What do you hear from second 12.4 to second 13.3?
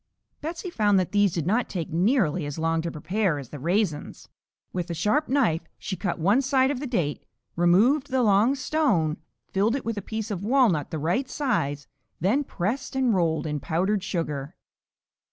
pressed and